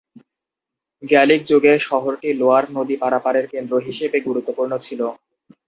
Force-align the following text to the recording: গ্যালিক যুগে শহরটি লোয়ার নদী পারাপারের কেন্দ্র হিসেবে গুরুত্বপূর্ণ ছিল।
গ্যালিক 1.03 1.41
যুগে 1.45 1.73
শহরটি 1.81 2.29
লোয়ার 2.33 2.65
নদী 2.77 2.95
পারাপারের 3.03 3.45
কেন্দ্র 3.53 3.73
হিসেবে 3.87 4.17
গুরুত্বপূর্ণ 4.27 4.73
ছিল। 4.85 5.01